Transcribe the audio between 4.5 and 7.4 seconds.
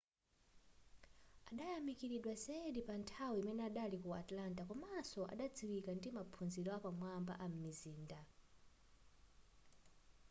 komanso adadziwika ndi maphunziro apamwamba